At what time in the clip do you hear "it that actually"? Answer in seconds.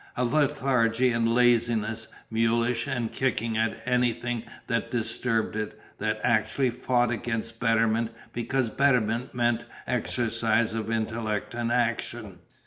5.55-6.71